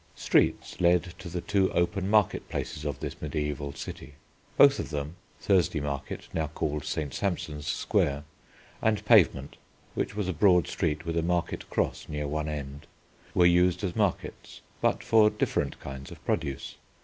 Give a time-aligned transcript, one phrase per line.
[0.15, 4.13] Streets led to the two open market places of this mediæval city.
[4.57, 7.13] Both of them (Thursday Market, now called St.
[7.13, 8.23] Sampson's Square,
[8.81, 9.57] and Pavement,
[9.93, 12.87] which was a broad street with a market cross near one end)
[13.35, 16.77] were used as markets, but for different kinds of produce.